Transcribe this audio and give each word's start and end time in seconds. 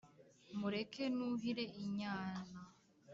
mureke 0.59 1.03
nuhire 1.15 1.65
inyana 1.83 2.59